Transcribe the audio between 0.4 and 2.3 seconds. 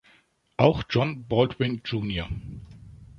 Auch John Baldwin Jr.